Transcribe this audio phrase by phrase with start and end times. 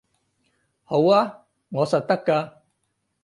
[0.83, 2.53] 好吖，我實得㗎